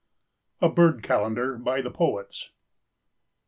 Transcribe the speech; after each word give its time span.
A 0.61 0.67
BIRD 0.67 1.03
CALENDAR 1.03 1.59
BY 1.59 1.81
THE 1.83 1.91
POETS. 1.91 2.53